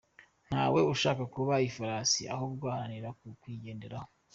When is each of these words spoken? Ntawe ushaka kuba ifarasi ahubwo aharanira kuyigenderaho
Ntawe 0.47 0.79
ushaka 0.93 1.23
kuba 1.35 1.53
ifarasi 1.69 2.21
ahubwo 2.35 2.63
aharanira 2.67 3.09
kuyigenderaho 3.39 4.09